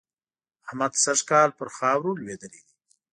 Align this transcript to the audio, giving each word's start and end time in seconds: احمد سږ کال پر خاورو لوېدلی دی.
احمد 0.67 0.93
سږ 1.03 1.19
کال 1.29 1.49
پر 1.57 1.67
خاورو 1.75 2.11
لوېدلی 2.23 2.61
دی. 2.67 2.73